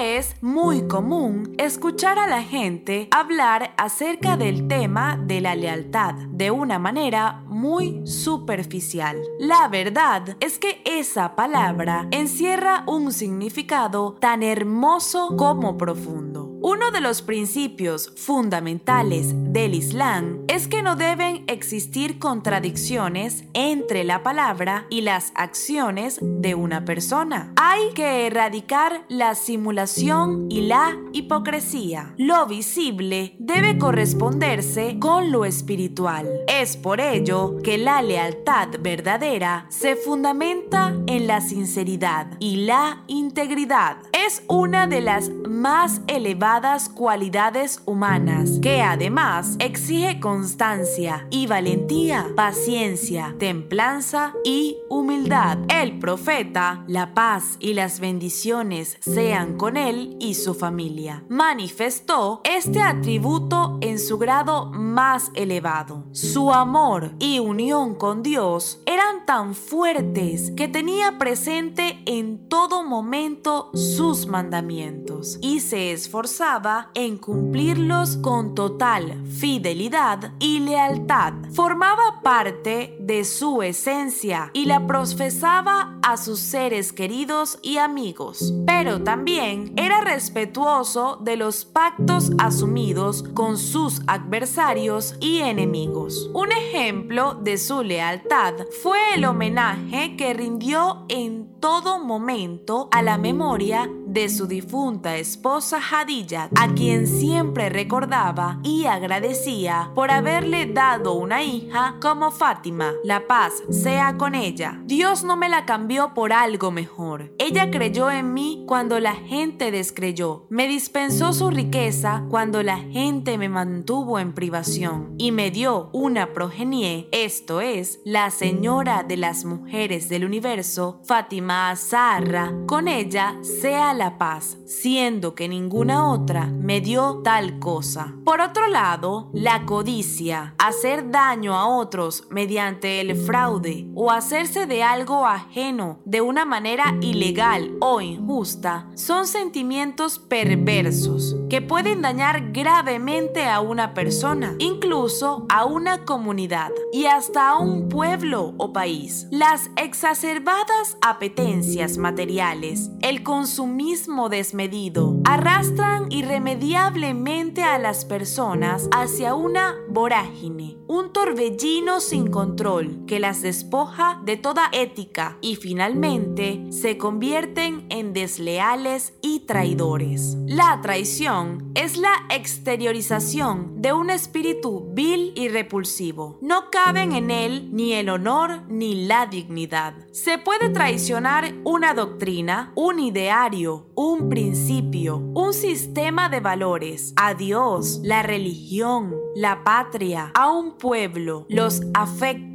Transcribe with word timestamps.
es 0.00 0.36
muy 0.40 0.86
común 0.86 1.54
escuchar 1.58 2.18
a 2.18 2.26
la 2.26 2.42
gente 2.42 3.08
hablar 3.10 3.74
acerca 3.76 4.36
del 4.36 4.68
tema 4.68 5.18
de 5.20 5.40
la 5.40 5.54
lealtad 5.54 6.14
de 6.14 6.50
una 6.50 6.78
manera 6.78 7.42
muy 7.46 8.06
superficial. 8.06 9.20
La 9.40 9.66
verdad 9.68 10.36
es 10.40 10.58
que 10.58 10.82
esa 10.84 11.34
palabra 11.34 12.06
encierra 12.12 12.84
un 12.86 13.12
significado 13.12 14.14
tan 14.20 14.42
hermoso 14.42 15.36
como 15.36 15.76
profundo. 15.76 16.27
Uno 16.70 16.90
de 16.90 17.00
los 17.00 17.22
principios 17.22 18.12
fundamentales 18.14 19.32
del 19.54 19.74
Islam 19.74 20.44
es 20.48 20.68
que 20.68 20.82
no 20.82 20.96
deben 20.96 21.44
existir 21.46 22.18
contradicciones 22.18 23.44
entre 23.54 24.04
la 24.04 24.22
palabra 24.22 24.86
y 24.90 25.00
las 25.00 25.32
acciones 25.34 26.18
de 26.20 26.54
una 26.54 26.84
persona. 26.84 27.54
Hay 27.56 27.94
que 27.94 28.26
erradicar 28.26 29.06
la 29.08 29.34
simulación 29.34 30.50
y 30.50 30.60
la 30.60 30.94
hipocresía. 31.14 32.12
Lo 32.18 32.44
visible 32.44 33.34
debe 33.38 33.78
corresponderse 33.78 34.98
con 34.98 35.32
lo 35.32 35.46
espiritual. 35.46 36.28
Es 36.48 36.76
por 36.76 37.00
ello 37.00 37.56
que 37.64 37.78
la 37.78 38.02
lealtad 38.02 38.68
verdadera 38.78 39.64
se 39.70 39.96
fundamenta 39.96 40.94
en 41.06 41.26
la 41.26 41.40
sinceridad 41.40 42.26
y 42.40 42.66
la 42.66 43.04
integridad. 43.06 44.02
Es 44.26 44.42
una 44.48 44.88
de 44.88 45.00
las 45.00 45.30
más 45.48 46.00
elevadas 46.08 46.88
cualidades 46.88 47.80
humanas, 47.86 48.58
que 48.60 48.82
además 48.82 49.54
exige 49.60 50.18
constancia 50.18 51.28
y 51.30 51.46
valentía, 51.46 52.26
paciencia, 52.34 53.36
templanza 53.38 54.34
y 54.44 54.76
humildad. 54.90 55.58
El 55.68 56.00
profeta, 56.00 56.82
la 56.88 57.14
paz 57.14 57.58
y 57.60 57.74
las 57.74 58.00
bendiciones 58.00 58.96
sean 59.00 59.56
con 59.56 59.76
él 59.76 60.16
y 60.18 60.34
su 60.34 60.54
familia, 60.54 61.22
manifestó 61.28 62.40
este 62.42 62.82
atributo 62.82 63.78
en 63.80 64.00
su 64.00 64.18
grado 64.18 64.66
más 64.66 65.30
elevado. 65.36 66.07
Su 66.20 66.52
amor 66.52 67.12
y 67.20 67.38
unión 67.38 67.94
con 67.94 68.24
Dios 68.24 68.80
eran 68.86 69.24
tan 69.24 69.54
fuertes 69.54 70.50
que 70.56 70.66
tenía 70.66 71.16
presente 71.16 72.02
en 72.06 72.48
todo 72.48 72.82
momento 72.82 73.70
sus 73.72 74.26
mandamientos 74.26 75.38
y 75.42 75.60
se 75.60 75.92
esforzaba 75.92 76.90
en 76.94 77.18
cumplirlos 77.18 78.16
con 78.16 78.56
total 78.56 79.24
fidelidad 79.28 80.32
y 80.40 80.58
lealtad. 80.58 81.34
Formaba 81.52 82.20
parte 82.20 82.97
de 83.08 83.24
su 83.24 83.62
esencia 83.62 84.50
y 84.52 84.66
la 84.66 84.86
profesaba 84.86 85.98
a 86.02 86.18
sus 86.18 86.40
seres 86.40 86.92
queridos 86.92 87.58
y 87.62 87.78
amigos, 87.78 88.52
pero 88.66 89.02
también 89.02 89.72
era 89.76 90.02
respetuoso 90.02 91.16
de 91.22 91.38
los 91.38 91.64
pactos 91.64 92.30
asumidos 92.38 93.24
con 93.32 93.56
sus 93.56 94.02
adversarios 94.06 95.14
y 95.20 95.38
enemigos. 95.38 96.30
Un 96.34 96.52
ejemplo 96.52 97.34
de 97.34 97.56
su 97.56 97.82
lealtad 97.82 98.54
fue 98.82 98.98
el 99.14 99.24
homenaje 99.24 100.14
que 100.16 100.34
rindió 100.34 101.06
en 101.08 101.58
todo 101.60 102.04
momento 102.04 102.90
a 102.92 103.00
la 103.00 103.16
memoria 103.16 103.90
de 104.08 104.28
su 104.28 104.46
difunta 104.46 105.16
esposa 105.16 105.78
Hadija, 105.78 106.48
a 106.56 106.74
quien 106.74 107.06
siempre 107.06 107.68
recordaba 107.68 108.58
y 108.62 108.86
agradecía 108.86 109.90
por 109.94 110.10
haberle 110.10 110.66
dado 110.66 111.12
una 111.12 111.42
hija 111.42 111.96
como 112.00 112.30
Fátima. 112.30 112.92
La 113.04 113.26
paz 113.26 113.52
sea 113.70 114.16
con 114.16 114.34
ella. 114.34 114.80
Dios 114.84 115.24
no 115.24 115.36
me 115.36 115.48
la 115.48 115.66
cambió 115.66 116.14
por 116.14 116.32
algo 116.32 116.70
mejor. 116.70 117.34
Ella 117.38 117.70
creyó 117.70 118.10
en 118.10 118.32
mí 118.34 118.64
cuando 118.66 118.98
la 119.00 119.14
gente 119.14 119.70
descreyó. 119.70 120.46
Me 120.48 120.66
dispensó 120.66 121.32
su 121.32 121.50
riqueza 121.50 122.24
cuando 122.30 122.62
la 122.62 122.78
gente 122.78 123.38
me 123.38 123.48
mantuvo 123.48 124.18
en 124.18 124.32
privación 124.32 125.14
y 125.18 125.32
me 125.32 125.50
dio 125.50 125.90
una 125.92 126.32
progenie, 126.32 127.08
esto 127.12 127.60
es, 127.60 128.00
la 128.04 128.30
señora 128.30 129.02
de 129.02 129.16
las 129.16 129.44
mujeres 129.44 130.08
del 130.08 130.24
universo, 130.24 131.00
Fátima 131.04 131.70
Azahra. 131.70 132.54
Con 132.66 132.88
ella 132.88 133.36
sea 133.42 133.94
la 133.98 134.16
paz, 134.16 134.58
siendo 134.64 135.34
que 135.34 135.48
ninguna 135.48 136.10
otra 136.10 136.46
me 136.46 136.80
dio 136.80 137.20
tal 137.24 137.58
cosa. 137.58 138.14
Por 138.24 138.40
otro 138.40 138.68
lado, 138.68 139.28
la 139.32 139.66
codicia, 139.66 140.54
hacer 140.58 141.10
daño 141.10 141.54
a 141.54 141.66
otros 141.66 142.24
mediante 142.30 143.00
el 143.00 143.16
fraude 143.16 143.88
o 143.94 144.10
hacerse 144.10 144.66
de 144.66 144.82
algo 144.82 145.26
ajeno 145.26 146.00
de 146.04 146.20
una 146.20 146.44
manera 146.44 146.96
ilegal 147.00 147.76
o 147.80 148.00
injusta, 148.00 148.88
son 148.94 149.26
sentimientos 149.26 150.18
perversos 150.18 151.36
que 151.50 151.60
pueden 151.60 152.00
dañar 152.00 152.52
gravemente 152.52 153.44
a 153.46 153.60
una 153.60 153.94
persona, 153.94 154.54
incluso 154.58 155.44
a 155.48 155.64
una 155.64 156.04
comunidad 156.04 156.70
y 156.92 157.06
hasta 157.06 157.50
a 157.50 157.58
un 157.58 157.88
pueblo 157.88 158.54
o 158.58 158.72
país. 158.72 159.26
Las 159.30 159.70
exacerbadas 159.76 160.96
apetencias 161.00 161.98
materiales, 161.98 162.90
el 163.02 163.22
consumismo 163.22 164.28
desmedido 164.28 165.16
arrastran 165.24 166.10
irremediablemente 166.10 167.62
a 167.62 167.78
las 167.78 168.04
personas 168.04 168.88
hacia 168.92 169.34
una 169.34 169.74
vorágine, 169.88 170.78
un 170.86 171.12
torbellino 171.12 172.00
sin 172.00 172.30
control 172.30 173.04
que 173.06 173.20
las 173.20 173.42
despoja 173.42 174.20
de 174.24 174.36
toda 174.36 174.68
ética 174.72 175.38
y 175.40 175.56
finalmente 175.56 176.66
se 176.70 176.98
convierten 176.98 177.86
en 177.90 178.12
desleales 178.12 179.14
y 179.22 179.40
traidores. 179.40 180.36
La 180.46 180.80
traición 180.82 181.72
es 181.74 181.96
la 181.96 182.12
exteriorización 182.30 183.80
de 183.80 183.92
un 183.92 184.10
espíritu 184.10 184.88
vil 184.92 185.32
y 185.36 185.48
repulsivo. 185.48 186.38
No 186.40 186.70
caben 186.84 187.12
en 187.12 187.30
él 187.30 187.70
ni 187.72 187.92
el 187.94 188.08
honor 188.08 188.62
ni 188.68 189.06
la 189.06 189.26
dignidad. 189.26 189.94
Se 190.12 190.38
puede 190.38 190.70
traicionar 190.70 191.52
una 191.64 191.92
doctrina, 191.92 192.72
un 192.76 193.00
ideario, 193.00 193.88
un 193.96 194.28
principio, 194.28 195.16
un 195.16 195.52
sistema 195.54 196.28
de 196.28 196.40
valores, 196.40 197.14
a 197.16 197.34
Dios, 197.34 198.00
la 198.04 198.22
religión, 198.22 199.14
la 199.34 199.64
patria, 199.64 200.30
a 200.34 200.52
un 200.52 200.78
pueblo, 200.78 201.46
los 201.48 201.82
afectos, 201.94 202.47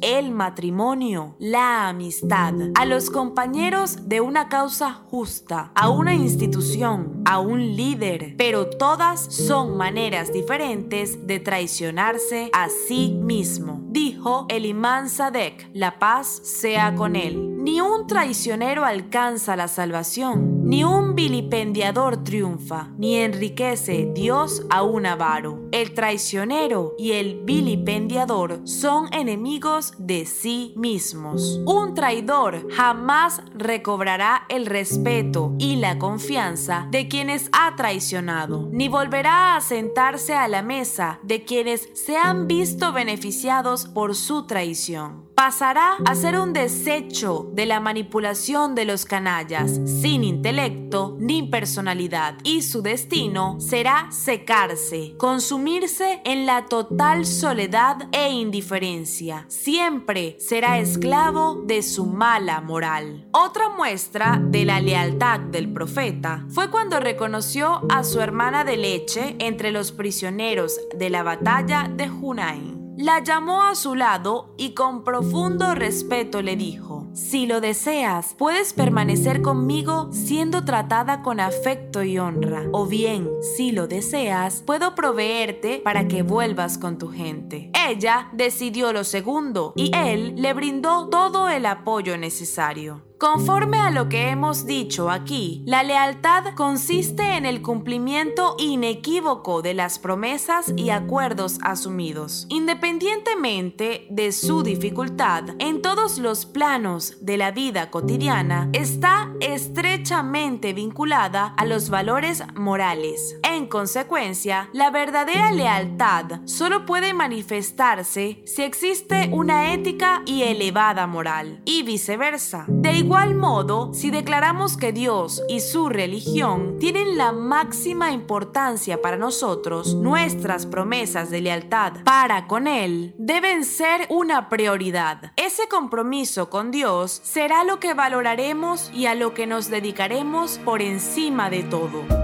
el 0.00 0.30
matrimonio, 0.30 1.36
la 1.38 1.88
amistad, 1.88 2.54
a 2.74 2.86
los 2.86 3.10
compañeros 3.10 4.08
de 4.08 4.22
una 4.22 4.48
causa 4.48 4.92
justa, 4.92 5.72
a 5.74 5.90
una 5.90 6.14
institución, 6.14 7.22
a 7.26 7.38
un 7.38 7.76
líder, 7.76 8.34
pero 8.38 8.70
todas 8.70 9.20
son 9.20 9.76
maneras 9.76 10.32
diferentes 10.32 11.26
de 11.26 11.38
traicionarse 11.38 12.48
a 12.54 12.68
sí 12.70 13.18
mismo, 13.20 13.82
dijo 13.88 14.46
el 14.48 14.64
imán 14.64 15.10
Sadek, 15.10 15.68
la 15.74 15.98
paz 15.98 16.28
sea 16.28 16.94
con 16.94 17.14
él. 17.14 17.62
Ni 17.62 17.80
un 17.80 18.06
traicionero 18.06 18.84
alcanza 18.84 19.54
la 19.54 19.68
salvación, 19.68 20.51
Ni 20.62 20.84
un 20.84 21.16
vilipendiador 21.16 22.22
triunfa, 22.22 22.88
ni 22.96 23.16
enriquece 23.16 24.10
Dios 24.14 24.64
a 24.70 24.82
un 24.84 25.06
avaro. 25.06 25.68
El 25.72 25.92
traicionero 25.92 26.94
y 26.98 27.12
el 27.12 27.42
vilipendiador 27.44 28.60
son 28.64 29.12
enemigos 29.12 29.92
de 29.98 30.24
sí 30.24 30.72
mismos. 30.76 31.60
Un 31.66 31.94
traidor 31.94 32.70
jamás 32.70 33.42
recobrará 33.54 34.46
el 34.48 34.66
respeto 34.66 35.52
y 35.58 35.76
la 35.76 35.98
confianza 35.98 36.86
de 36.90 37.08
quienes 37.08 37.48
ha 37.52 37.74
traicionado, 37.74 38.68
ni 38.70 38.88
volverá 38.88 39.56
a 39.56 39.60
sentarse 39.60 40.34
a 40.34 40.46
la 40.46 40.62
mesa 40.62 41.18
de 41.24 41.44
quienes 41.44 41.88
se 41.94 42.16
han 42.16 42.46
visto 42.46 42.92
beneficiados 42.92 43.86
por 43.86 44.14
su 44.14 44.46
traición 44.46 45.31
pasará 45.42 45.96
a 46.04 46.14
ser 46.14 46.38
un 46.38 46.52
desecho 46.52 47.50
de 47.52 47.66
la 47.66 47.80
manipulación 47.80 48.76
de 48.76 48.84
los 48.84 49.04
canallas, 49.04 49.80
sin 49.84 50.22
intelecto 50.22 51.16
ni 51.18 51.42
personalidad, 51.42 52.36
y 52.44 52.62
su 52.62 52.80
destino 52.80 53.58
será 53.58 54.06
secarse, 54.12 55.16
consumirse 55.18 56.20
en 56.24 56.46
la 56.46 56.66
total 56.66 57.26
soledad 57.26 58.08
e 58.12 58.30
indiferencia. 58.30 59.44
Siempre 59.48 60.36
será 60.38 60.78
esclavo 60.78 61.60
de 61.66 61.82
su 61.82 62.06
mala 62.06 62.60
moral. 62.60 63.26
Otra 63.32 63.68
muestra 63.68 64.40
de 64.40 64.64
la 64.64 64.78
lealtad 64.78 65.40
del 65.40 65.72
profeta 65.72 66.46
fue 66.50 66.70
cuando 66.70 67.00
reconoció 67.00 67.82
a 67.90 68.04
su 68.04 68.20
hermana 68.20 68.62
de 68.62 68.76
leche 68.76 69.34
entre 69.40 69.72
los 69.72 69.90
prisioneros 69.90 70.78
de 70.96 71.10
la 71.10 71.24
batalla 71.24 71.90
de 71.92 72.08
Hunain. 72.08 72.81
La 72.96 73.22
llamó 73.22 73.62
a 73.62 73.74
su 73.74 73.94
lado 73.94 74.54
y 74.58 74.74
con 74.74 75.02
profundo 75.02 75.74
respeto 75.74 76.42
le 76.42 76.56
dijo, 76.56 77.06
si 77.14 77.46
lo 77.46 77.62
deseas, 77.62 78.34
puedes 78.36 78.74
permanecer 78.74 79.40
conmigo 79.40 80.10
siendo 80.12 80.64
tratada 80.64 81.22
con 81.22 81.40
afecto 81.40 82.02
y 82.02 82.18
honra, 82.18 82.64
o 82.72 82.86
bien, 82.86 83.30
si 83.56 83.72
lo 83.72 83.86
deseas, 83.86 84.62
puedo 84.62 84.94
proveerte 84.94 85.80
para 85.82 86.06
que 86.06 86.22
vuelvas 86.22 86.76
con 86.76 86.98
tu 86.98 87.08
gente. 87.08 87.70
Ella 87.88 88.28
decidió 88.34 88.92
lo 88.92 89.04
segundo 89.04 89.72
y 89.74 89.90
él 89.94 90.34
le 90.36 90.52
brindó 90.52 91.08
todo 91.08 91.48
el 91.48 91.64
apoyo 91.64 92.18
necesario. 92.18 93.11
Conforme 93.22 93.78
a 93.78 93.92
lo 93.92 94.08
que 94.08 94.30
hemos 94.30 94.66
dicho 94.66 95.08
aquí, 95.08 95.62
la 95.64 95.84
lealtad 95.84 96.56
consiste 96.56 97.36
en 97.36 97.46
el 97.46 97.62
cumplimiento 97.62 98.56
inequívoco 98.58 99.62
de 99.62 99.74
las 99.74 100.00
promesas 100.00 100.72
y 100.76 100.90
acuerdos 100.90 101.60
asumidos, 101.62 102.46
independientemente 102.48 104.08
de 104.10 104.32
su 104.32 104.64
dificultad 104.64 105.44
en 105.60 105.82
todos 105.82 106.18
los 106.18 106.46
planos 106.46 107.18
de 107.20 107.36
la 107.36 107.52
vida 107.52 107.92
cotidiana, 107.92 108.68
está 108.72 109.32
estrechamente 109.38 110.72
vinculada 110.72 111.54
a 111.56 111.64
los 111.64 111.90
valores 111.90 112.42
morales. 112.56 113.38
En 113.44 113.68
consecuencia, 113.68 114.68
la 114.72 114.90
verdadera 114.90 115.52
lealtad 115.52 116.40
solo 116.44 116.86
puede 116.86 117.14
manifestarse 117.14 118.42
si 118.46 118.62
existe 118.62 119.30
una 119.32 119.72
ética 119.72 120.22
y 120.26 120.42
elevada 120.42 121.06
moral, 121.06 121.62
y 121.64 121.84
viceversa. 121.84 122.64
De 122.66 123.11
igual 123.12 123.34
modo, 123.34 123.92
si 123.92 124.10
declaramos 124.10 124.78
que 124.78 124.90
Dios 124.90 125.42
y 125.46 125.60
su 125.60 125.90
religión 125.90 126.78
tienen 126.78 127.18
la 127.18 127.30
máxima 127.30 128.10
importancia 128.10 129.02
para 129.02 129.18
nosotros, 129.18 129.94
nuestras 129.94 130.64
promesas 130.64 131.28
de 131.28 131.42
lealtad 131.42 131.92
para 132.04 132.46
con 132.46 132.66
Él 132.66 133.14
deben 133.18 133.66
ser 133.66 134.06
una 134.08 134.48
prioridad. 134.48 135.32
Ese 135.36 135.68
compromiso 135.68 136.48
con 136.48 136.70
Dios 136.70 137.20
será 137.22 137.64
lo 137.64 137.80
que 137.80 137.92
valoraremos 137.92 138.90
y 138.94 139.04
a 139.04 139.14
lo 139.14 139.34
que 139.34 139.46
nos 139.46 139.68
dedicaremos 139.68 140.58
por 140.64 140.80
encima 140.80 141.50
de 141.50 141.64
todo 141.64 142.21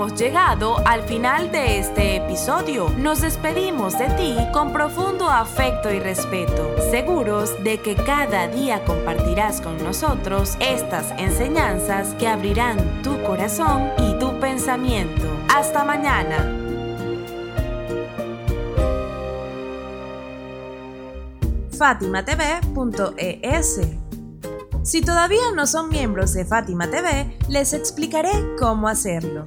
hemos 0.00 0.18
llegado 0.18 0.78
al 0.86 1.02
final 1.02 1.52
de 1.52 1.78
este 1.78 2.16
episodio. 2.16 2.88
Nos 2.96 3.20
despedimos 3.20 3.98
de 3.98 4.08
ti 4.16 4.34
con 4.50 4.72
profundo 4.72 5.28
afecto 5.28 5.92
y 5.92 6.00
respeto, 6.00 6.74
seguros 6.90 7.62
de 7.62 7.82
que 7.82 7.96
cada 7.96 8.48
día 8.48 8.82
compartirás 8.86 9.60
con 9.60 9.76
nosotros 9.84 10.56
estas 10.58 11.10
enseñanzas 11.18 12.14
que 12.14 12.28
abrirán 12.28 13.02
tu 13.02 13.22
corazón 13.24 13.90
y 13.98 14.18
tu 14.18 14.40
pensamiento. 14.40 15.26
Hasta 15.54 15.84
mañana. 15.84 16.56
fatimatv.es 21.76 23.80
si 24.82 25.02
todavía 25.02 25.52
no 25.54 25.66
son 25.66 25.90
miembros 25.90 26.32
de 26.32 26.46
Fátima 26.46 26.90
TV, 26.90 27.36
les 27.48 27.74
explicaré 27.74 28.30
cómo 28.58 28.88
hacerlo. 28.88 29.46